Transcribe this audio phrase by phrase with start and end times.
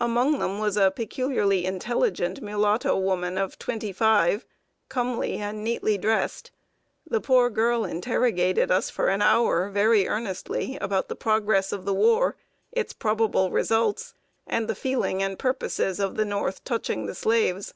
[0.00, 4.46] Among them was a peculiarly intelligent mulatto woman of twenty five,
[4.88, 6.50] comely, and neatly dressed.
[7.06, 11.92] The poor girl interrogated us for an hour very earnestly about the progress of the
[11.92, 12.34] War,
[12.72, 14.14] its probable results,
[14.46, 17.74] and the feeling and purposes of the North touching the slaves.